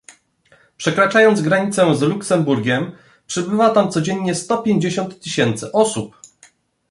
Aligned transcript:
Przekraczając 0.77 1.41
granicę 1.41 1.95
z 1.95 2.01
Luksemburgiem, 2.01 2.91
przybywa 3.27 3.69
tam 3.69 3.91
codziennie 3.91 4.35
sto 4.35 4.61
pięćdziesiąt 4.63 5.19
tysięcy 5.19 5.71
osób 5.71 6.15